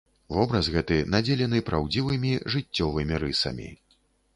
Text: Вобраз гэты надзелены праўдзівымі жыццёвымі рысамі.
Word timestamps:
Вобраз 0.35 0.69
гэты 0.75 0.97
надзелены 1.17 1.61
праўдзівымі 1.69 2.35
жыццёвымі 2.55 3.15
рысамі. 3.27 3.75